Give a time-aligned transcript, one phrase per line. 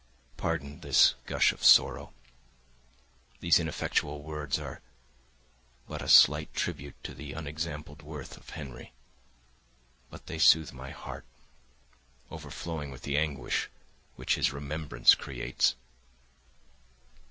[0.35, 2.11] Pardon this gush of sorrow;
[3.39, 4.81] these ineffectual words are
[5.87, 8.93] but a slight tribute to the unexampled worth of Henry,
[10.09, 11.25] but they soothe my heart,
[12.31, 13.69] overflowing with the anguish
[14.15, 15.75] which his remembrance creates.